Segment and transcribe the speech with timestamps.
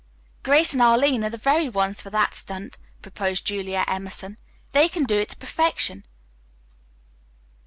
[0.41, 4.39] "Grace and Arline are the very ones for that stunt," proposed Julia Emerson.
[4.71, 6.05] "They can do it to perfection."